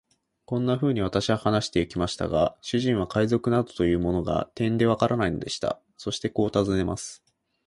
[0.45, 5.79] こんなふうに私は話してゆきましたが、主人は海賊などというものが、てんでわからないのでした。
[5.95, 7.23] そしてこう尋ねます。